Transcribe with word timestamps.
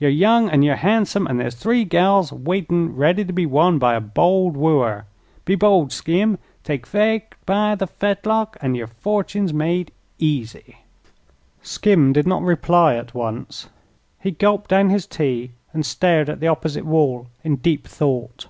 Yer 0.00 0.08
young, 0.08 0.50
an' 0.50 0.62
yer 0.64 0.74
han'some; 0.74 1.28
an' 1.28 1.36
there's 1.36 1.54
three 1.54 1.84
gals 1.84 2.32
waitin' 2.32 2.96
ready 2.96 3.24
to 3.24 3.32
be 3.32 3.46
won 3.46 3.78
by 3.78 3.94
a 3.94 4.00
bold 4.00 4.56
wooer. 4.56 5.04
Be 5.44 5.54
bold, 5.54 5.92
Skim; 5.92 6.36
take 6.64 6.84
fate 6.84 7.36
by 7.46 7.76
the 7.76 7.86
fetlock, 7.86 8.56
an' 8.60 8.74
yer 8.74 8.88
fortun's 8.88 9.54
made 9.54 9.92
easy!" 10.18 10.78
Skim 11.62 12.12
did 12.12 12.26
not 12.26 12.42
reply 12.42 12.96
at 12.96 13.14
once. 13.14 13.68
He 14.18 14.32
gulped 14.32 14.68
down 14.70 14.90
his 14.90 15.06
tea 15.06 15.52
and 15.72 15.86
stared 15.86 16.28
at 16.28 16.40
the 16.40 16.48
opposite 16.48 16.84
wall 16.84 17.28
in 17.44 17.54
deep 17.54 17.86
thought. 17.86 18.48